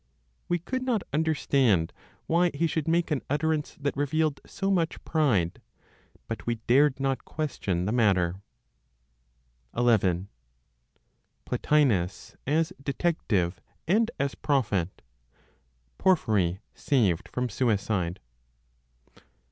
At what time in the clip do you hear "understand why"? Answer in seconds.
1.13-2.49